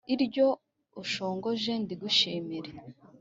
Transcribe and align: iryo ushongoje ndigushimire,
iryo 0.13 0.47
ushongoje 1.03 1.71
ndigushimire, 1.83 2.71